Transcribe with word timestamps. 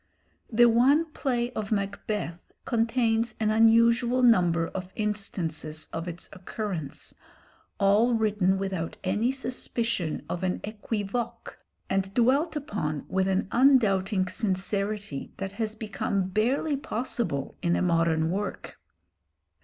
The 0.51 0.65
one 0.65 1.11
play 1.11 1.51
of 1.51 1.71
'Macbeth' 1.71 2.53
contains 2.65 3.35
an 3.39 3.51
unusual 3.51 4.23
number 4.23 4.65
of 4.69 4.91
instances 4.95 5.87
of 5.93 6.07
its 6.07 6.27
occurrence, 6.33 7.13
all 7.79 8.15
written 8.15 8.57
without 8.57 8.97
any 9.03 9.31
suspicion 9.31 10.23
of 10.27 10.41
an 10.41 10.57
équivoque 10.61 11.59
and 11.87 12.11
dwelt 12.15 12.55
upon 12.55 13.05
with 13.09 13.27
an 13.27 13.47
undoubting 13.51 14.27
sincerity 14.27 15.33
that 15.37 15.51
has 15.51 15.75
become 15.75 16.29
barely 16.29 16.75
possible 16.75 17.55
in 17.61 17.75
a 17.75 17.81
modern 17.83 18.31
work. 18.31 18.79